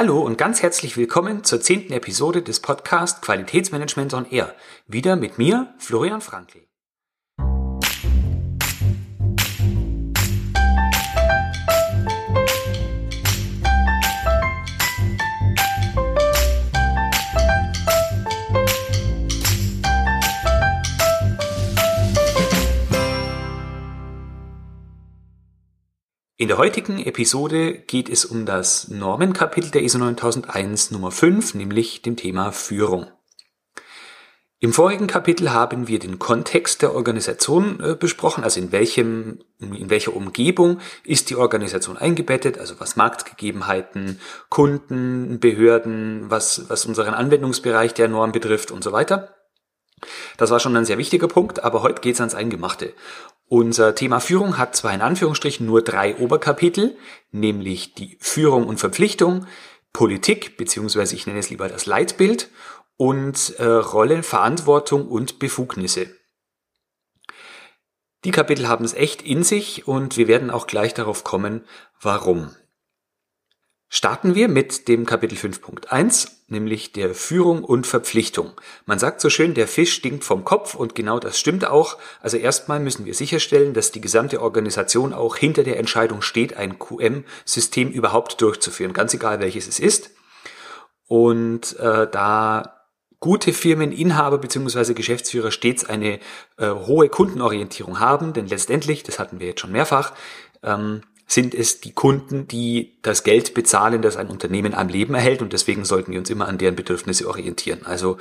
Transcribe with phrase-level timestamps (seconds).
[0.00, 4.54] Hallo und ganz herzlich willkommen zur zehnten Episode des Podcast Qualitätsmanagement on Air.
[4.86, 6.69] Wieder mit mir, Florian Frankl.
[26.40, 32.00] In der heutigen Episode geht es um das Normenkapitel der ISO 9001 Nummer 5, nämlich
[32.00, 33.08] dem Thema Führung.
[34.58, 39.90] Im vorigen Kapitel haben wir den Kontext der Organisation äh, besprochen, also in welchem, in
[39.90, 47.92] welcher Umgebung ist die Organisation eingebettet, also was Marktgegebenheiten, Kunden, Behörden, was, was unseren Anwendungsbereich
[47.92, 49.36] der Norm betrifft und so weiter.
[50.38, 52.94] Das war schon ein sehr wichtiger Punkt, aber heute geht's ans Eingemachte.
[53.52, 56.96] Unser Thema Führung hat zwar in Anführungsstrichen nur drei Oberkapitel,
[57.32, 59.44] nämlich die Führung und Verpflichtung,
[59.92, 62.48] Politik, beziehungsweise ich nenne es lieber das Leitbild
[62.96, 66.14] und äh, Rolle, Verantwortung und Befugnisse.
[68.22, 71.64] Die Kapitel haben es echt in sich und wir werden auch gleich darauf kommen,
[72.00, 72.54] warum.
[73.92, 78.52] Starten wir mit dem Kapitel 5.1, nämlich der Führung und Verpflichtung.
[78.86, 81.98] Man sagt so schön, der Fisch stinkt vom Kopf und genau das stimmt auch.
[82.20, 86.78] Also erstmal müssen wir sicherstellen, dass die gesamte Organisation auch hinter der Entscheidung steht, ein
[86.78, 90.12] QM-System überhaupt durchzuführen, ganz egal welches es ist.
[91.08, 92.86] Und äh, da
[93.18, 94.94] gute Firmeninhaber bzw.
[94.94, 96.20] Geschäftsführer stets eine
[96.58, 100.12] äh, hohe Kundenorientierung haben, denn letztendlich, das hatten wir jetzt schon mehrfach,
[100.62, 105.42] ähm, sind es die Kunden, die das Geld bezahlen, das ein Unternehmen am Leben erhält
[105.42, 107.86] und deswegen sollten wir uns immer an deren Bedürfnisse orientieren.
[107.86, 108.16] Also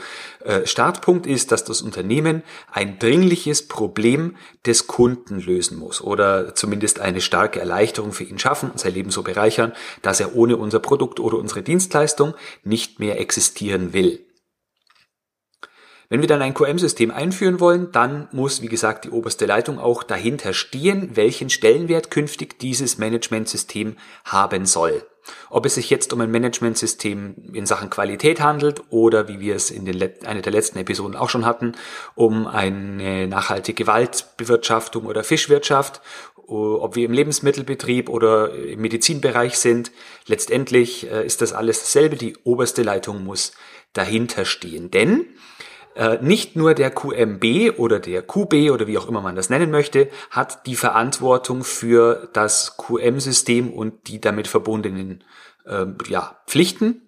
[0.46, 7.00] äh, Startpunkt ist, dass das Unternehmen ein dringliches Problem des Kunden lösen muss oder zumindest
[7.00, 9.74] eine starke Erleichterung für ihn schaffen und sein Leben so bereichern,
[10.04, 14.24] dass er ohne unser Produkt oder unsere Dienstleistung nicht mehr existieren will.
[16.12, 20.02] Wenn wir dann ein QM-System einführen wollen, dann muss, wie gesagt, die oberste Leitung auch
[20.02, 23.96] dahinter stehen, welchen Stellenwert künftig dieses Managementsystem
[24.26, 25.06] haben soll.
[25.52, 29.70] Ob es sich jetzt um ein Managementsystem in Sachen Qualität handelt oder wie wir es
[29.70, 31.74] in den einer der letzten Episoden auch schon hatten,
[32.16, 36.02] um eine nachhaltige Waldbewirtschaftung oder Fischwirtschaft,
[36.48, 39.92] ob wir im Lebensmittelbetrieb oder im Medizinbereich sind,
[40.26, 42.16] letztendlich äh, ist das alles dasselbe.
[42.16, 43.52] Die oberste Leitung muss
[43.94, 44.90] dahinter stehen.
[44.90, 45.28] Denn
[46.22, 50.10] nicht nur der QMB oder der QB oder wie auch immer man das nennen möchte,
[50.32, 55.24] hat die Verantwortung für das QM-System und die damit verbundenen
[55.66, 57.02] äh, ja, Pflichten,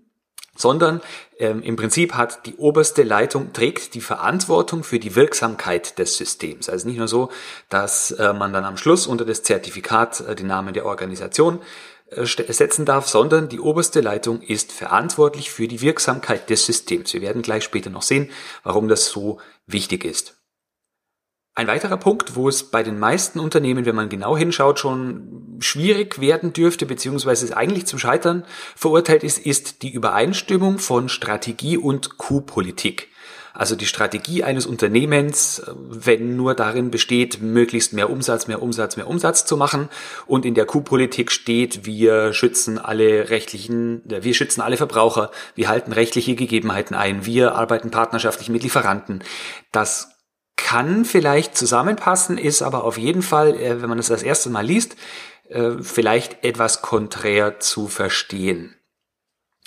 [0.55, 1.01] sondern
[1.39, 6.69] ähm, im Prinzip hat die oberste Leitung trägt die Verantwortung für die Wirksamkeit des Systems.
[6.69, 7.29] Also nicht nur so,
[7.69, 11.61] dass äh, man dann am Schluss unter das Zertifikat äh, den Namen der Organisation äh,
[12.11, 17.13] setzen darf, sondern die oberste Leitung ist verantwortlich für die Wirksamkeit des Systems.
[17.13, 18.29] Wir werden gleich später noch sehen,
[18.63, 20.37] warum das so wichtig ist.
[21.53, 26.21] Ein weiterer Punkt, wo es bei den meisten Unternehmen, wenn man genau hinschaut, schon schwierig
[26.21, 28.45] werden dürfte, beziehungsweise es eigentlich zum Scheitern
[28.75, 33.10] verurteilt ist, ist die Übereinstimmung von Strategie und Q-Politik.
[33.53, 39.07] Also die Strategie eines Unternehmens, wenn nur darin besteht, möglichst mehr Umsatz, mehr Umsatz, mehr
[39.07, 39.89] Umsatz zu machen
[40.25, 45.91] und in der Q-Politik steht, wir schützen alle rechtlichen, wir schützen alle Verbraucher, wir halten
[45.91, 49.23] rechtliche Gegebenheiten ein, wir arbeiten partnerschaftlich mit Lieferanten.
[49.71, 50.11] Das
[50.55, 54.65] kann vielleicht zusammenpassen, ist aber auf jeden Fall, äh, wenn man das das erste Mal
[54.65, 54.95] liest,
[55.49, 58.75] äh, vielleicht etwas konträr zu verstehen.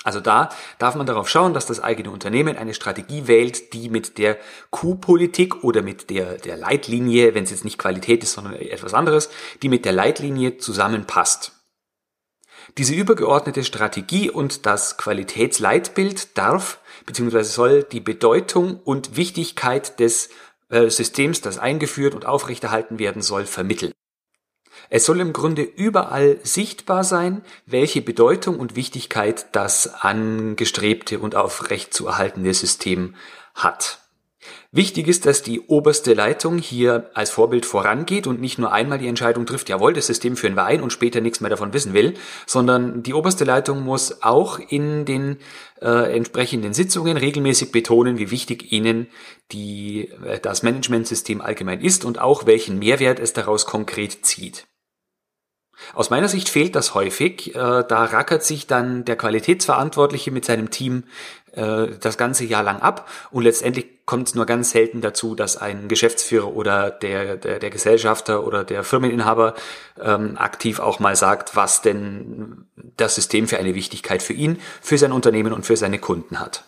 [0.04, 4.18] Also da darf man darauf schauen, dass das eigene Unternehmen eine Strategie wählt, die mit
[4.18, 4.36] der
[4.70, 9.30] Q-Politik oder mit der, der Leitlinie, wenn es jetzt nicht Qualität ist, sondern etwas anderes,
[9.62, 11.52] die mit der Leitlinie zusammenpasst.
[12.76, 17.42] Diese übergeordnete Strategie und das Qualitätsleitbild darf bzw.
[17.42, 20.28] soll die Bedeutung und Wichtigkeit des
[20.68, 23.92] äh, Systems, das eingeführt und aufrechterhalten werden soll, vermitteln.
[24.90, 31.94] Es soll im Grunde überall sichtbar sein, welche Bedeutung und Wichtigkeit das angestrebte und aufrecht
[31.94, 33.14] zu erhaltende System
[33.54, 34.00] hat.
[34.72, 39.06] Wichtig ist, dass die oberste Leitung hier als Vorbild vorangeht und nicht nur einmal die
[39.06, 42.14] Entscheidung trifft, jawohl, das System führen wir ein und später nichts mehr davon wissen will,
[42.44, 45.38] sondern die oberste Leitung muss auch in den
[45.80, 49.06] äh, entsprechenden Sitzungen regelmäßig betonen, wie wichtig ihnen
[49.52, 54.66] die, äh, das Managementsystem allgemein ist und auch welchen Mehrwert es daraus konkret zieht.
[55.92, 57.54] Aus meiner Sicht fehlt das häufig.
[57.54, 61.04] Äh, da rackert sich dann der Qualitätsverantwortliche mit seinem Team
[61.52, 65.56] äh, das ganze Jahr lang ab und letztendlich kommt es nur ganz selten dazu, dass
[65.56, 69.54] ein Geschäftsführer oder der, der, der Gesellschafter oder der Firmeninhaber
[70.00, 72.66] ähm, aktiv auch mal sagt, was denn
[72.96, 76.64] das System für eine Wichtigkeit für ihn, für sein Unternehmen und für seine Kunden hat.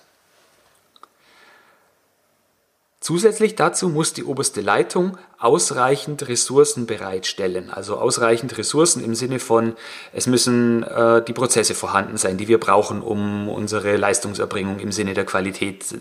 [3.06, 7.70] Zusätzlich dazu muss die oberste Leitung ausreichend Ressourcen bereitstellen.
[7.70, 9.76] Also ausreichend Ressourcen im Sinne von,
[10.12, 15.14] es müssen äh, die Prozesse vorhanden sein, die wir brauchen, um unsere Leistungserbringung im Sinne
[15.14, 15.99] der Qualität äh,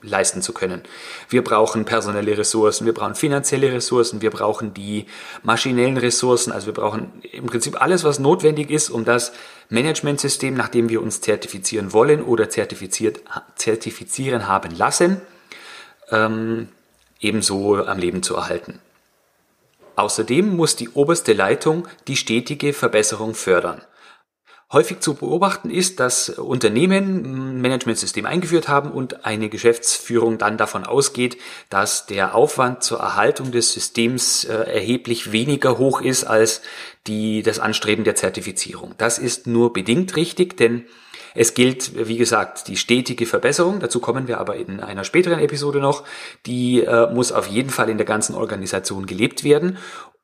[0.00, 0.80] leisten zu können.
[1.28, 5.04] Wir brauchen personelle Ressourcen, wir brauchen finanzielle Ressourcen, wir brauchen die
[5.42, 9.32] maschinellen Ressourcen, also wir brauchen im Prinzip alles, was notwendig ist, um das
[9.68, 13.20] Managementsystem, nach dem wir uns zertifizieren wollen oder zertifiziert,
[13.56, 15.20] zertifizieren haben lassen,
[16.10, 16.68] ähm,
[17.20, 18.80] ebenso am Leben zu erhalten.
[19.96, 23.82] Außerdem muss die oberste Leitung die stetige Verbesserung fördern.
[24.72, 30.84] Häufig zu beobachten ist, dass Unternehmen ein Managementsystem eingeführt haben und eine Geschäftsführung dann davon
[30.84, 31.38] ausgeht,
[31.70, 36.62] dass der Aufwand zur Erhaltung des Systems äh, erheblich weniger hoch ist als
[37.08, 38.94] die, das Anstreben der Zertifizierung.
[38.96, 40.86] Das ist nur bedingt richtig, denn
[41.34, 45.80] es gilt, wie gesagt, die stetige Verbesserung, dazu kommen wir aber in einer späteren Episode
[45.80, 46.04] noch,
[46.46, 49.78] die äh, muss auf jeden Fall in der ganzen Organisation gelebt werden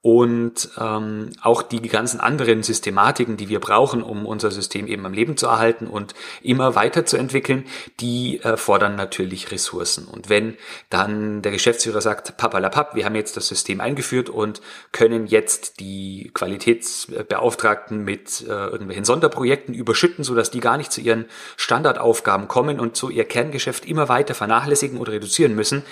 [0.07, 5.13] und ähm, auch die ganzen anderen Systematiken, die wir brauchen, um unser System eben am
[5.13, 7.65] Leben zu erhalten und immer weiterzuentwickeln,
[7.99, 10.07] die äh, fordern natürlich Ressourcen.
[10.07, 10.59] Und wenn
[10.91, 14.61] dann der Geschäftsführer sagt, papalapap, wir haben jetzt das System eingeführt und
[14.93, 21.25] können jetzt die Qualitätsbeauftragten mit äh, irgendwelchen Sonderprojekten überschütten, sodass die gar nicht zu ihren
[21.57, 25.83] Standardaufgaben kommen und so ihr Kerngeschäft immer weiter vernachlässigen oder reduzieren müssen,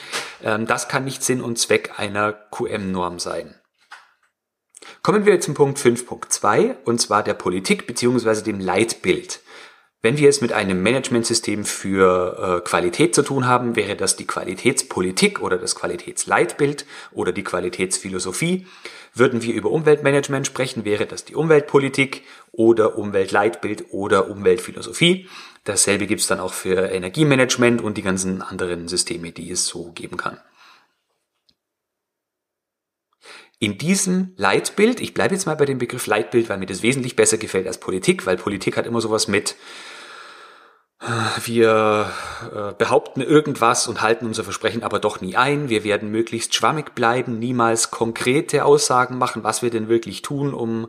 [0.45, 3.57] ähm, das kann nicht Sinn und Zweck einer QM-Norm sein.
[5.03, 8.43] Kommen wir zum Punkt 5.2 und zwar der Politik bzw.
[8.43, 9.41] dem Leitbild.
[10.05, 14.27] Wenn wir es mit einem Managementsystem für äh, Qualität zu tun haben, wäre das die
[14.27, 18.67] Qualitätspolitik oder das Qualitätsleitbild oder die Qualitätsphilosophie.
[19.15, 22.23] Würden wir über Umweltmanagement sprechen, wäre das die Umweltpolitik
[22.53, 25.27] oder Umweltleitbild oder Umweltphilosophie.
[25.65, 29.93] Dasselbe gibt es dann auch für Energiemanagement und die ganzen anderen Systeme, die es so
[29.93, 30.39] geben kann.
[33.59, 37.17] In diesem Leitbild, ich bleibe jetzt mal bei dem Begriff Leitbild, weil mir das wesentlich
[37.17, 39.56] besser gefällt als Politik, weil Politik hat immer sowas mit,
[41.01, 41.06] äh,
[41.45, 42.11] wir
[42.53, 45.69] äh, behaupten irgendwas und halten unser Versprechen aber doch nie ein.
[45.69, 50.89] Wir werden möglichst schwammig bleiben, niemals konkrete Aussagen machen, was wir denn wirklich tun, um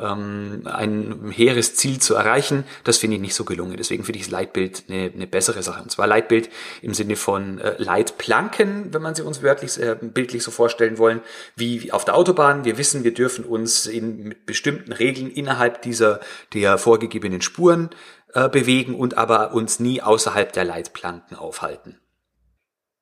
[0.00, 3.76] ähm, ein hehres Ziel zu erreichen, das finde ich nicht so gelungen.
[3.76, 5.82] Deswegen finde ich das Leitbild eine, eine bessere Sache.
[5.82, 6.50] Und zwar Leitbild
[6.82, 11.20] im Sinne von äh, Leitplanken, wenn man sie uns wörtlich, äh, bildlich so vorstellen wollen,
[11.56, 12.64] wie auf der Autobahn.
[12.64, 16.20] Wir wissen, wir dürfen uns in, mit bestimmten Regeln innerhalb dieser
[16.54, 17.90] der vorgegebenen Spuren
[18.34, 21.98] äh, bewegen und aber uns nie außerhalb der Leitplanken aufhalten.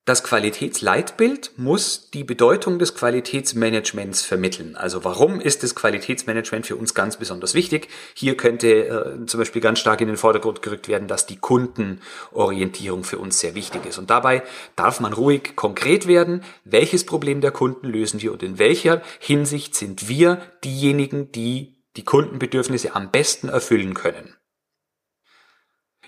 [0.07, 4.77] Das Qualitätsleitbild muss die Bedeutung des Qualitätsmanagements vermitteln.
[4.77, 7.89] Also warum ist das Qualitätsmanagement für uns ganz besonders wichtig?
[8.13, 13.03] Hier könnte äh, zum Beispiel ganz stark in den Vordergrund gerückt werden, dass die Kundenorientierung
[13.03, 13.97] für uns sehr wichtig ist.
[13.97, 14.43] Und dabei
[14.77, 19.75] darf man ruhig konkret werden, welches Problem der Kunden lösen wir und in welcher Hinsicht
[19.75, 24.37] sind wir diejenigen, die die Kundenbedürfnisse am besten erfüllen können.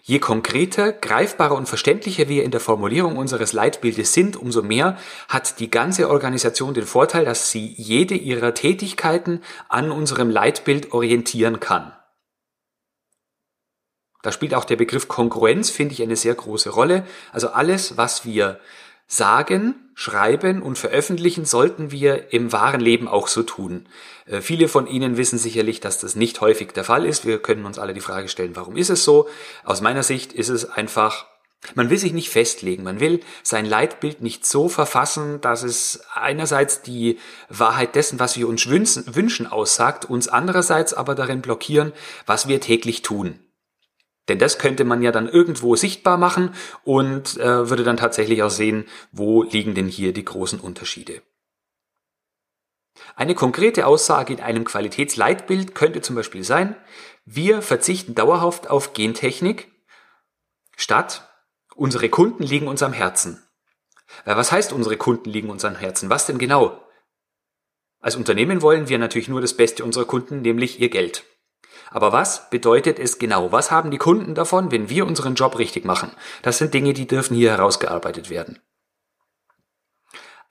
[0.10, 4.98] Je konkreter, greifbarer und verständlicher wir in der Formulierung unseres Leitbildes sind, umso mehr
[5.28, 11.60] hat die ganze Organisation den Vorteil, dass sie jede ihrer Tätigkeiten an unserem Leitbild orientieren
[11.60, 11.94] kann.
[14.24, 17.06] Da spielt auch der Begriff Kongruenz, finde ich, eine sehr große Rolle.
[17.32, 18.60] Also alles, was wir
[19.10, 23.88] sagen, schreiben und veröffentlichen sollten wir im wahren Leben auch so tun.
[24.28, 27.26] Äh, viele von Ihnen wissen sicherlich, dass das nicht häufig der Fall ist.
[27.26, 29.28] Wir können uns alle die Frage stellen, warum ist es so?
[29.66, 31.26] Aus meiner Sicht ist es einfach
[31.76, 36.82] man will sich nicht festlegen, man will sein Leitbild nicht so verfassen, dass es einerseits
[36.82, 41.92] die Wahrheit dessen, was wir uns wünschen, aussagt, uns andererseits aber darin blockieren,
[42.26, 43.40] was wir täglich tun.
[44.30, 48.52] Denn das könnte man ja dann irgendwo sichtbar machen und äh, würde dann tatsächlich auch
[48.52, 51.22] sehen, wo liegen denn hier die großen Unterschiede.
[53.16, 56.76] Eine konkrete Aussage in einem Qualitätsleitbild könnte zum Beispiel sein,
[57.26, 59.72] wir verzichten dauerhaft auf Gentechnik,
[60.76, 61.30] statt
[61.76, 63.44] unsere Kunden liegen uns am Herzen.
[64.26, 66.10] Was heißt unsere Kunden liegen uns am Herzen?
[66.10, 66.82] Was denn genau?
[68.00, 71.26] Als Unternehmen wollen wir natürlich nur das Beste unserer Kunden, nämlich ihr Geld.
[71.92, 73.52] Aber was bedeutet es genau?
[73.52, 76.12] Was haben die Kunden davon, wenn wir unseren Job richtig machen?
[76.42, 78.60] Das sind Dinge, die dürfen hier herausgearbeitet werden.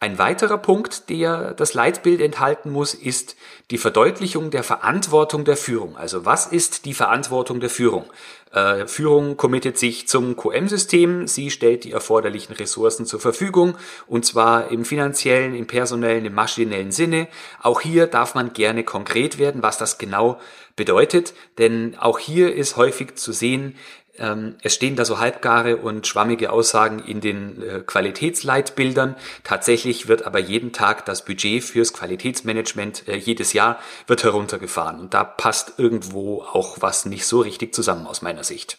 [0.00, 3.35] Ein weiterer Punkt, der das Leitbild enthalten muss, ist
[3.73, 5.97] die Verdeutlichung der Verantwortung der Führung.
[5.97, 8.04] Also was ist die Verantwortung der Führung?
[8.52, 13.76] Äh, Führung committet sich zum QM-System, sie stellt die erforderlichen Ressourcen zur Verfügung
[14.07, 17.28] und zwar im finanziellen, im personellen, im maschinellen Sinne.
[17.62, 20.40] Auch hier darf man gerne konkret werden, was das genau
[20.76, 23.75] bedeutet, denn auch hier ist häufig zu sehen,
[24.19, 29.17] ähm, es stehen da so halbgare und schwammige Aussagen in den äh, Qualitätsleitbildern.
[29.45, 34.99] Tatsächlich wird aber jeden Tag das Budget fürs Qualitätsmanagement äh, jedes Jahr wird heruntergefahren.
[35.00, 38.78] Und da passt irgendwo auch was nicht so richtig zusammen aus meiner Sicht.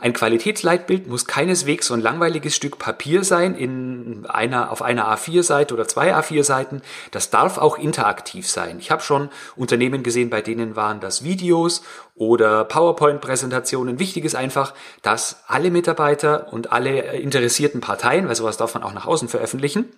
[0.00, 5.74] Ein Qualitätsleitbild muss keineswegs so ein langweiliges Stück Papier sein in einer, auf einer A4-Seite
[5.74, 6.82] oder zwei A4-Seiten.
[7.10, 8.78] Das darf auch interaktiv sein.
[8.80, 11.82] Ich habe schon Unternehmen gesehen, bei denen waren das Videos
[12.14, 13.98] oder PowerPoint-Präsentationen.
[13.98, 18.92] Wichtig ist einfach, dass alle Mitarbeiter und alle interessierten Parteien, weil sowas darf man auch
[18.92, 19.92] nach außen veröffentlichen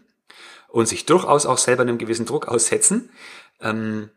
[0.68, 3.10] und sich durchaus auch selber einem gewissen Druck aussetzen,
[3.60, 4.10] ähm,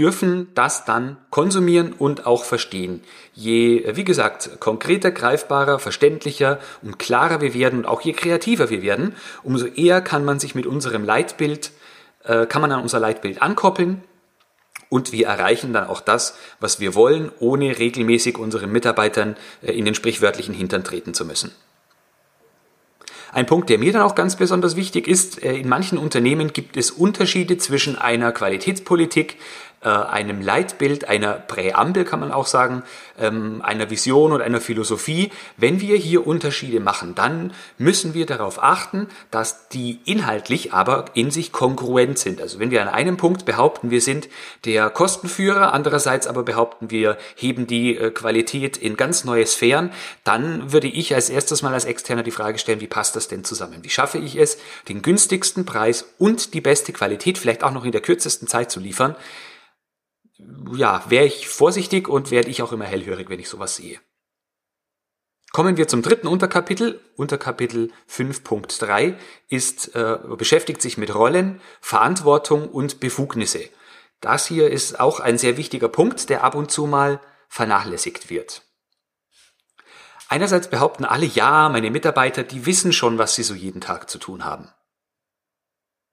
[0.00, 3.02] dürfen das dann konsumieren und auch verstehen.
[3.34, 8.80] Je, wie gesagt, konkreter, greifbarer, verständlicher und klarer wir werden und auch je kreativer wir
[8.80, 11.72] werden, umso eher kann man sich mit unserem Leitbild,
[12.24, 14.02] äh, kann man an unser Leitbild ankoppeln
[14.88, 19.84] und wir erreichen dann auch das, was wir wollen, ohne regelmäßig unseren Mitarbeitern äh, in
[19.84, 21.52] den sprichwörtlichen Hintern treten zu müssen.
[23.32, 26.76] Ein Punkt, der mir dann auch ganz besonders wichtig ist, äh, in manchen Unternehmen gibt
[26.76, 29.36] es Unterschiede zwischen einer Qualitätspolitik, äh,
[29.88, 32.82] einem Leitbild, einer Präambel kann man auch sagen,
[33.18, 35.30] ähm, einer Vision und einer Philosophie.
[35.56, 41.30] Wenn wir hier Unterschiede machen, dann müssen wir darauf achten, dass die inhaltlich aber in
[41.30, 42.42] sich kongruent sind.
[42.42, 44.28] Also wenn wir an einem Punkt behaupten, wir sind
[44.66, 49.92] der Kostenführer, andererseits aber behaupten, wir heben die äh, Qualität in ganz neue Sphären,
[50.24, 53.44] dann würde ich als erstes mal als Externer die Frage stellen, wie passt das denn
[53.44, 53.78] zusammen?
[53.82, 54.58] Wie schaffe ich es,
[54.88, 58.78] den günstigsten Preis und die beste Qualität vielleicht auch noch in der kürzesten Zeit zu
[58.78, 59.16] liefern?
[60.74, 63.98] Ja, wäre ich vorsichtig und werde ich auch immer hellhörig, wenn ich sowas sehe.
[65.52, 67.00] Kommen wir zum dritten Unterkapitel.
[67.16, 69.16] Unterkapitel 5.3
[69.48, 73.68] ist, äh, beschäftigt sich mit Rollen, Verantwortung und Befugnisse.
[74.20, 78.62] Das hier ist auch ein sehr wichtiger Punkt, der ab und zu mal vernachlässigt wird.
[80.28, 84.18] Einerseits behaupten alle, ja, meine Mitarbeiter, die wissen schon, was sie so jeden Tag zu
[84.18, 84.68] tun haben.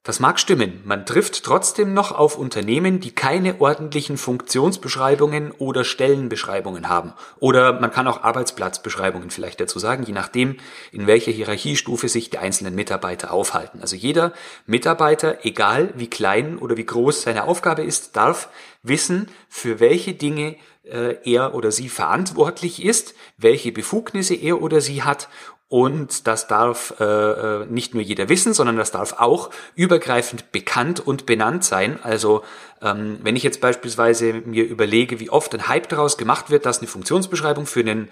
[0.08, 6.88] Das mag stimmen, man trifft trotzdem noch auf Unternehmen, die keine ordentlichen Funktionsbeschreibungen oder Stellenbeschreibungen
[6.88, 7.12] haben.
[7.40, 10.56] Oder man kann auch Arbeitsplatzbeschreibungen vielleicht dazu sagen, je nachdem,
[10.92, 13.82] in welcher Hierarchiestufe sich die einzelnen Mitarbeiter aufhalten.
[13.82, 14.32] Also jeder
[14.64, 18.48] Mitarbeiter, egal wie klein oder wie groß seine Aufgabe ist, darf
[18.82, 25.02] wissen, für welche Dinge äh, er oder sie verantwortlich ist, welche Befugnisse er oder sie
[25.02, 25.28] hat
[25.70, 31.06] und das darf äh, äh, nicht nur jeder wissen, sondern das darf auch übergreifend bekannt
[31.06, 31.98] und benannt sein.
[32.02, 32.42] Also
[32.80, 36.78] ähm, wenn ich jetzt beispielsweise mir überlege, wie oft ein Hype daraus gemacht wird, dass
[36.78, 38.08] eine Funktionsbeschreibung für einen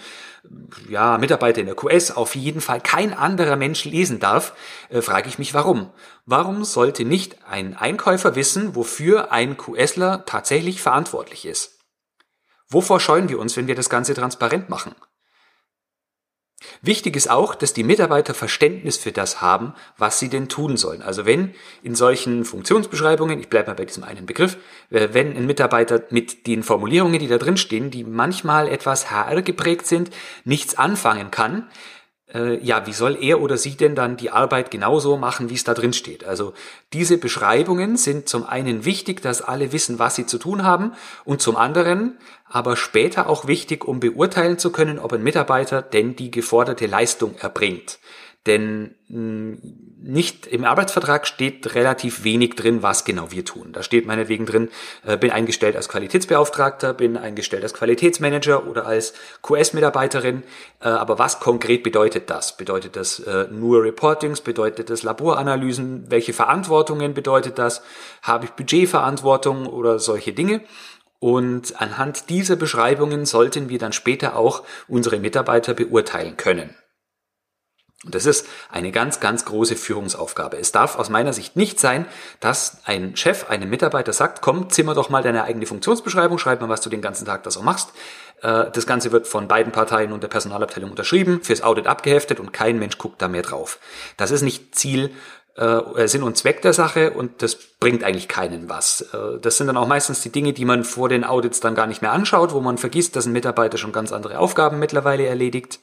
[0.90, 4.52] ja, Mitarbeiter in der QS auf jeden Fall kein anderer Mensch lesen darf,
[4.90, 5.90] äh, frage ich mich warum.
[6.26, 11.78] Warum sollte nicht ein Einkäufer wissen, wofür ein QSler tatsächlich verantwortlich ist?
[12.68, 14.94] Wovor scheuen wir uns, wenn wir das Ganze transparent machen?
[16.82, 21.02] Wichtig ist auch, dass die Mitarbeiter Verständnis für das haben, was sie denn tun sollen.
[21.02, 24.56] Also wenn in solchen Funktionsbeschreibungen, ich bleibe mal bei diesem einen Begriff,
[24.90, 29.42] äh, wenn ein Mitarbeiter mit den Formulierungen, die da drin stehen, die manchmal etwas HR
[29.42, 30.11] geprägt sind,
[30.44, 31.68] nichts anfangen kann,
[32.33, 35.64] äh, ja, wie soll er oder sie denn dann die Arbeit genauso machen, wie es
[35.64, 36.25] da drin steht?
[36.25, 36.54] Also
[36.92, 40.92] diese Beschreibungen sind zum einen wichtig, dass alle wissen, was sie zu tun haben
[41.25, 42.18] und zum anderen
[42.49, 47.35] aber später auch wichtig, um beurteilen zu können, ob ein Mitarbeiter denn die geforderte Leistung
[47.37, 47.99] erbringt.
[48.46, 49.58] Denn hm,
[50.00, 53.72] nicht im Arbeitsvertrag steht relativ wenig drin, was genau wir tun.
[53.72, 54.68] Da steht meinetwegen drin,
[55.04, 60.44] äh, bin eingestellt als Qualitätsbeauftragter, bin eingestellt als Qualitätsmanager oder als QS-Mitarbeiterin.
[60.80, 62.56] Äh, aber was konkret bedeutet das?
[62.56, 64.40] Bedeutet das äh, nur Reportings?
[64.40, 66.08] Bedeutet das Laboranalysen?
[66.08, 67.82] Welche Verantwortungen bedeutet das?
[68.22, 70.62] Habe ich Budgetverantwortung oder solche Dinge?
[71.18, 76.76] Und anhand dieser Beschreibungen sollten wir dann später auch unsere Mitarbeiter beurteilen können.
[78.04, 80.58] Und das ist eine ganz, ganz große Führungsaufgabe.
[80.58, 82.06] Es darf aus meiner Sicht nicht sein,
[82.40, 86.68] dass ein Chef einem Mitarbeiter sagt, komm, zimmer doch mal deine eigene Funktionsbeschreibung, schreib mal,
[86.68, 87.90] was du den ganzen Tag da so machst.
[88.42, 92.52] Äh, das Ganze wird von beiden Parteien und der Personalabteilung unterschrieben, fürs Audit abgeheftet und
[92.52, 93.78] kein Mensch guckt da mehr drauf.
[94.18, 95.10] Das ist nicht Ziel
[95.56, 99.00] äh, Sinn und Zweck der Sache und das bringt eigentlich keinen was.
[99.14, 101.86] Äh, das sind dann auch meistens die Dinge, die man vor den Audits dann gar
[101.86, 105.80] nicht mehr anschaut, wo man vergisst, dass ein Mitarbeiter schon ganz andere Aufgaben mittlerweile erledigt.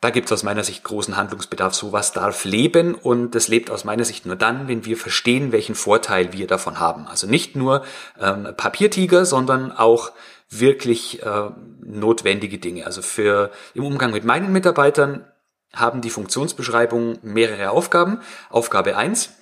[0.00, 1.74] Da gibt es aus meiner Sicht großen Handlungsbedarf.
[1.74, 5.74] Sowas darf leben und das lebt aus meiner Sicht nur dann, wenn wir verstehen, welchen
[5.74, 7.08] Vorteil wir davon haben.
[7.08, 7.84] Also nicht nur
[8.20, 10.12] ähm, Papiertiger, sondern auch
[10.50, 11.50] wirklich äh,
[11.80, 12.86] notwendige Dinge.
[12.86, 15.26] Also für im Umgang mit meinen Mitarbeitern
[15.74, 18.20] haben die Funktionsbeschreibungen mehrere Aufgaben.
[18.50, 19.37] Aufgabe eins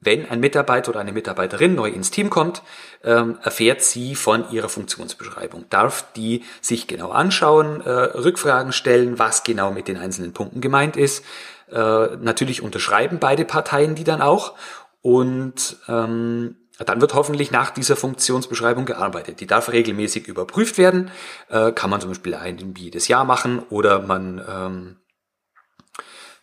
[0.00, 2.62] wenn ein Mitarbeiter oder eine Mitarbeiterin neu ins Team kommt,
[3.02, 9.42] ähm, erfährt sie von ihrer Funktionsbeschreibung, darf die sich genau anschauen, äh, Rückfragen stellen, was
[9.42, 11.24] genau mit den einzelnen Punkten gemeint ist.
[11.70, 14.54] Äh, natürlich unterschreiben beide Parteien die dann auch
[15.02, 19.40] und ähm, dann wird hoffentlich nach dieser Funktionsbeschreibung gearbeitet.
[19.40, 21.10] Die darf regelmäßig überprüft werden.
[21.48, 22.36] Äh, kann man zum Beispiel
[22.76, 24.96] jedes Jahr machen oder man ähm,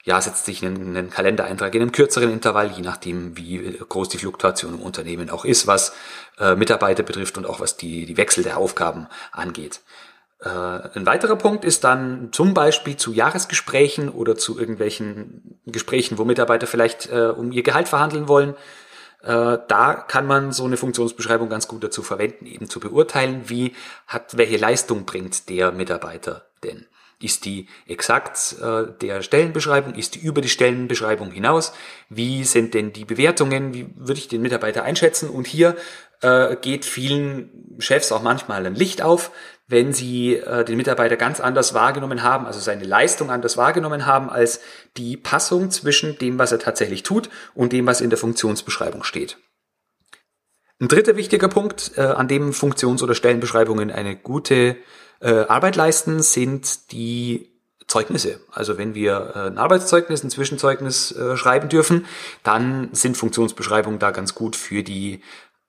[0.03, 4.17] ja, setzt sich einen, einen Kalendereintrag in einem kürzeren Intervall, je nachdem, wie groß die
[4.17, 5.93] Fluktuation im Unternehmen auch ist, was
[6.39, 9.81] äh, Mitarbeiter betrifft und auch was die, die Wechsel der Aufgaben angeht.
[10.41, 16.25] Äh, ein weiterer Punkt ist dann zum Beispiel zu Jahresgesprächen oder zu irgendwelchen Gesprächen, wo
[16.25, 18.55] Mitarbeiter vielleicht äh, um ihr Gehalt verhandeln wollen.
[19.21, 23.73] Äh, da kann man so eine Funktionsbeschreibung ganz gut dazu verwenden, eben zu beurteilen, wie
[24.05, 26.87] hat, welche Leistung bringt der Mitarbeiter denn.
[27.23, 29.95] Ist die exakt äh, der Stellenbeschreibung?
[29.95, 31.71] Ist die über die Stellenbeschreibung hinaus?
[32.09, 33.73] Wie sind denn die Bewertungen?
[33.73, 35.29] Wie würde ich den Mitarbeiter einschätzen?
[35.29, 35.77] Und hier
[36.19, 39.31] äh, geht vielen Chefs auch manchmal ein Licht auf,
[39.67, 44.29] wenn sie äh, den Mitarbeiter ganz anders wahrgenommen haben, also seine Leistung anders wahrgenommen haben,
[44.29, 44.59] als
[44.97, 49.37] die Passung zwischen dem, was er tatsächlich tut und dem, was in der Funktionsbeschreibung steht.
[50.81, 54.75] Ein dritter wichtiger Punkt, an dem Funktions- oder Stellenbeschreibungen eine gute
[55.23, 57.49] äh, Arbeit leisten, sind die
[57.87, 58.39] Zeugnisse.
[58.51, 62.05] Also wenn wir äh, ein Arbeitszeugnis, ein Zwischenzeugnis äh, schreiben dürfen,
[62.43, 65.21] dann sind Funktionsbeschreibungen da ganz gut für die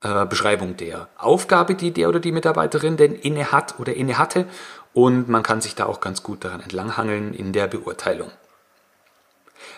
[0.03, 4.47] äh, Beschreibung der Aufgabe, die der oder die Mitarbeiterin denn inne hat oder inne hatte.
[4.93, 8.31] Und man kann sich da auch ganz gut daran entlanghangeln in der Beurteilung.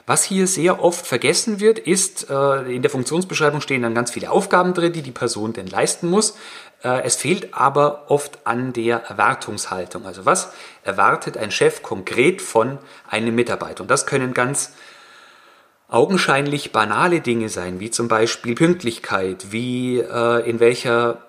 [0.06, 4.30] Was hier sehr oft vergessen wird, ist, äh, in der Funktionsbeschreibung stehen dann ganz viele
[4.30, 6.36] Aufgaben drin, die die Person denn leisten muss.
[6.82, 10.06] Äh, es fehlt aber oft an der Erwartungshaltung.
[10.06, 10.52] Also was
[10.84, 12.78] erwartet ein Chef konkret von
[13.08, 13.82] einem Mitarbeiter?
[13.82, 14.72] Und das können ganz
[15.88, 21.25] augenscheinlich banale Dinge sein, wie zum Beispiel Pünktlichkeit, wie äh, in welcher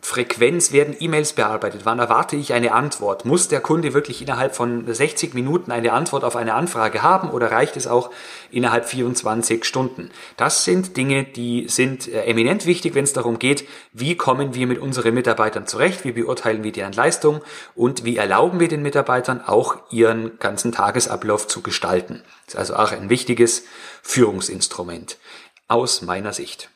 [0.00, 1.82] Frequenz werden E-Mails bearbeitet?
[1.84, 3.24] Wann erwarte ich eine Antwort?
[3.24, 7.50] Muss der Kunde wirklich innerhalb von 60 Minuten eine Antwort auf eine Anfrage haben oder
[7.50, 8.10] reicht es auch
[8.50, 10.10] innerhalb 24 Stunden?
[10.36, 14.66] Das sind Dinge, die sind äh, eminent wichtig, wenn es darum geht, wie kommen wir
[14.66, 17.42] mit unseren Mitarbeitern zurecht, wie beurteilen wir deren Leistung
[17.74, 22.22] und wie erlauben wir den Mitarbeitern auch ihren ganzen Tagesablauf zu gestalten.
[22.46, 23.64] Das ist also auch ein wichtiges
[24.02, 25.18] Führungsinstrument
[25.66, 26.70] aus meiner Sicht.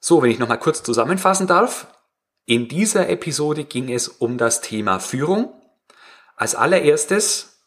[0.00, 1.86] So, wenn ich nochmal kurz zusammenfassen darf.
[2.50, 5.54] In dieser Episode ging es um das Thema Führung.
[6.34, 7.60] Als allererstes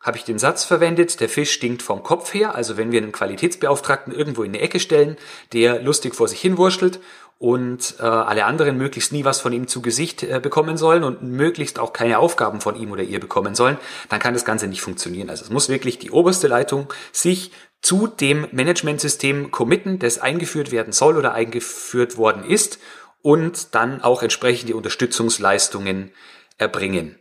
[0.00, 2.56] habe ich den Satz verwendet, der Fisch stinkt vom Kopf her.
[2.56, 5.16] Also wenn wir einen Qualitätsbeauftragten irgendwo in eine Ecke stellen,
[5.52, 6.98] der lustig vor sich hin wurschtelt
[7.38, 11.22] und äh, alle anderen möglichst nie was von ihm zu Gesicht äh, bekommen sollen und
[11.22, 14.80] möglichst auch keine Aufgaben von ihm oder ihr bekommen sollen, dann kann das Ganze nicht
[14.80, 15.30] funktionieren.
[15.30, 20.92] Also es muss wirklich die oberste Leitung sich zu dem Managementsystem committen, das eingeführt werden
[20.92, 22.80] soll oder eingeführt worden ist
[23.26, 26.12] und dann auch entsprechende Unterstützungsleistungen
[26.58, 27.18] erbringen.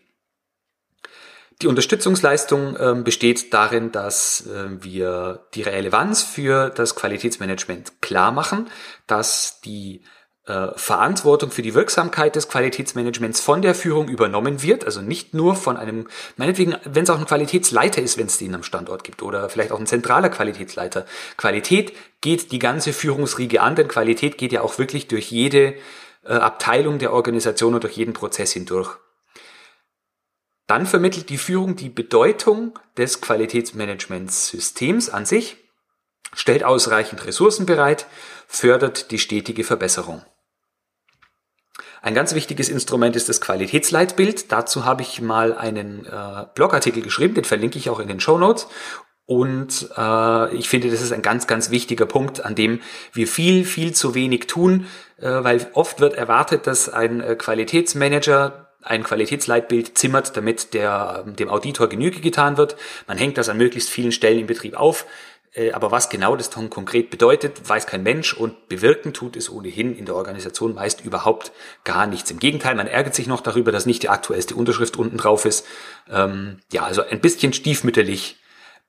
[1.64, 8.70] Die Unterstützungsleistung äh, besteht darin, dass äh, wir die Relevanz für das Qualitätsmanagement klar machen,
[9.08, 10.04] dass die
[10.48, 15.56] äh, Verantwortung für die Wirksamkeit des Qualitätsmanagements von der Führung übernommen wird, also nicht nur
[15.56, 19.24] von einem, meinetwegen, wenn es auch ein Qualitätsleiter ist, wenn es den am Standort gibt,
[19.24, 21.08] oder vielleicht auch ein zentraler Qualitätsleiter.
[21.36, 25.76] Qualität geht die ganze Führungsriege an, denn Qualität geht ja auch wirklich durch jede
[26.24, 28.98] äh, Abteilung der Organisation und durch jeden Prozess hindurch.
[30.68, 35.58] Dann vermittelt die Führung die Bedeutung des Qualitätsmanagementsystems an sich,
[36.36, 38.06] stellt ausreichend Ressourcen bereit,
[38.48, 40.24] fördert die stetige Verbesserung.
[42.06, 44.52] Ein ganz wichtiges Instrument ist das Qualitätsleitbild.
[44.52, 48.38] Dazu habe ich mal einen äh, Blogartikel geschrieben, den verlinke ich auch in den Show
[48.38, 48.68] Notes.
[49.26, 52.80] Und äh, ich finde, das ist ein ganz, ganz wichtiger Punkt, an dem
[53.14, 54.86] wir viel, viel zu wenig tun,
[55.18, 61.50] äh, weil oft wird erwartet, dass ein äh, Qualitätsmanager ein Qualitätsleitbild zimmert, damit der, dem
[61.50, 62.76] Auditor Genüge getan wird.
[63.08, 65.08] Man hängt das an möglichst vielen Stellen im Betrieb auf.
[65.56, 69.50] Äh, aber was genau das dann konkret bedeutet, weiß kein Mensch und bewirken tut es
[69.50, 71.52] ohnehin in der Organisation meist überhaupt
[71.84, 72.30] gar nichts.
[72.30, 75.66] Im Gegenteil, man ärgert sich noch darüber, dass nicht die aktuellste Unterschrift unten drauf ist.
[76.10, 78.38] Ähm, ja, also ein bisschen stiefmütterlich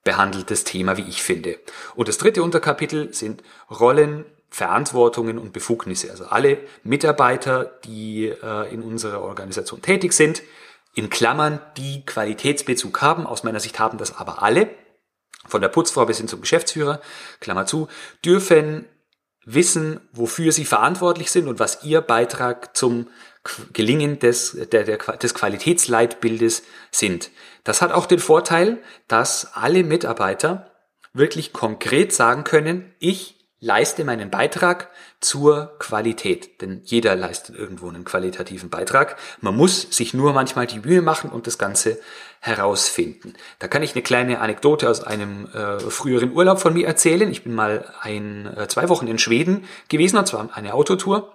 [0.05, 1.59] behandeltes Thema, wie ich finde.
[1.95, 6.11] Und das dritte Unterkapitel sind Rollen, Verantwortungen und Befugnisse.
[6.11, 10.43] Also alle Mitarbeiter, die äh, in unserer Organisation tätig sind,
[10.95, 13.27] in Klammern, die Qualitätsbezug haben.
[13.27, 14.71] Aus meiner Sicht haben das aber alle.
[15.49, 17.01] Von der Putzfrau bis hin zum Geschäftsführer,
[17.41, 17.89] Klammer zu,
[18.25, 18.87] dürfen
[19.45, 23.09] wissen, wofür sie verantwortlich sind und was ihr Beitrag zum
[23.73, 27.31] Gelingen des, der, der, des Qualitätsleitbildes sind.
[27.63, 30.73] Das hat auch den Vorteil, dass alle Mitarbeiter
[31.13, 34.91] wirklich konkret sagen können, ich leiste meinen Beitrag
[35.21, 36.61] zur Qualität.
[36.61, 39.17] Denn jeder leistet irgendwo einen qualitativen Beitrag.
[39.41, 41.99] Man muss sich nur manchmal die Mühe machen und das Ganze
[42.41, 43.35] herausfinden.
[43.59, 47.31] Da kann ich eine kleine Anekdote aus einem äh, früheren Urlaub von mir erzählen.
[47.31, 51.35] Ich bin mal ein, äh, zwei Wochen in Schweden gewesen, und zwar eine Autotour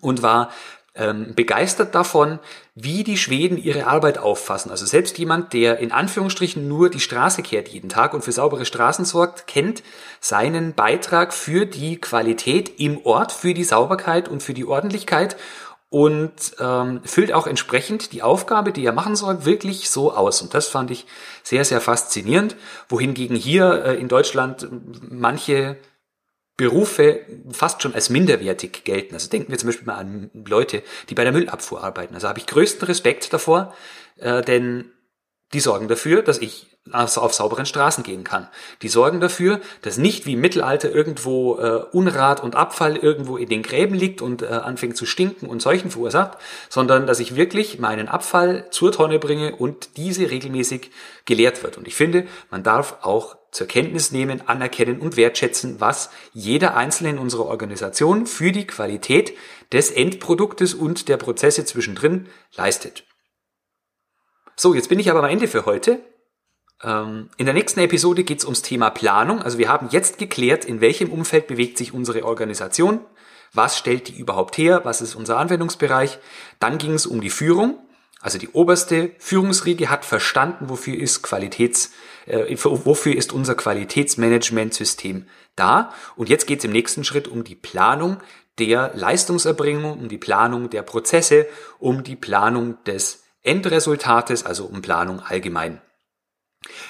[0.00, 0.50] und war
[0.94, 2.38] ähm, begeistert davon,
[2.74, 4.70] wie die Schweden ihre Arbeit auffassen.
[4.70, 8.64] Also selbst jemand, der in Anführungsstrichen nur die Straße kehrt jeden Tag und für saubere
[8.64, 9.82] Straßen sorgt, kennt
[10.20, 15.36] seinen Beitrag für die Qualität im Ort, für die Sauberkeit und für die Ordentlichkeit
[15.90, 20.42] und ähm, füllt auch entsprechend die Aufgabe, die er machen soll, wirklich so aus.
[20.42, 21.06] Und das fand ich
[21.44, 22.56] sehr, sehr faszinierend.
[22.88, 24.68] Wohingegen hier äh, in Deutschland
[25.08, 25.76] manche
[26.56, 29.14] Berufe fast schon als minderwertig gelten.
[29.14, 32.14] Also denken wir zum Beispiel mal an Leute, die bei der Müllabfuhr arbeiten.
[32.14, 33.74] Also habe ich größten Respekt davor,
[34.16, 34.92] äh, denn
[35.52, 38.48] die sorgen dafür, dass ich auf sauberen Straßen gehen kann.
[38.82, 43.48] Die sorgen dafür, dass nicht wie im Mittelalter irgendwo äh, Unrat und Abfall irgendwo in
[43.48, 46.36] den Gräben liegt und äh, anfängt zu stinken und Seuchen verursacht,
[46.68, 50.90] sondern dass ich wirklich meinen Abfall zur Tonne bringe und diese regelmäßig
[51.24, 51.78] geleert wird.
[51.78, 57.10] Und ich finde, man darf auch zur Kenntnis nehmen, anerkennen und wertschätzen, was jeder Einzelne
[57.10, 59.32] in unserer Organisation für die Qualität
[59.72, 63.04] des Endproduktes und der Prozesse zwischendrin leistet.
[64.56, 66.00] So, jetzt bin ich aber am Ende für heute.
[66.82, 69.40] Ähm, in der nächsten Episode geht es ums Thema Planung.
[69.40, 73.04] Also wir haben jetzt geklärt, in welchem Umfeld bewegt sich unsere Organisation,
[73.52, 76.18] was stellt die überhaupt her, was ist unser Anwendungsbereich.
[76.58, 77.78] Dann ging es um die Führung.
[78.24, 81.92] Also die oberste Führungsriege hat verstanden, wofür ist Qualitäts,
[82.24, 85.92] äh, wofür ist unser Qualitätsmanagementsystem da.
[86.16, 88.16] Und jetzt geht es im nächsten Schritt um die Planung
[88.58, 91.46] der Leistungserbringung, um die Planung der Prozesse,
[91.78, 95.82] um die Planung des Endresultates, also um Planung allgemein.